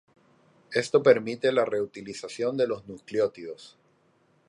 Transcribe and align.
Esto 0.73 1.03
permite 1.03 1.51
la 1.51 1.63
reutilización 1.63 2.57
de 2.57 2.67
los 2.67 2.87
nucleótidos. 2.87 3.77